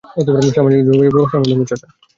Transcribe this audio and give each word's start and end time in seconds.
সামাজিক 0.51 0.81
যোগাযোগ 0.87 1.13
ব্যবস্থার 1.13 1.39
মাধ্যমে, 1.41 1.65
চাচা। 1.69 1.87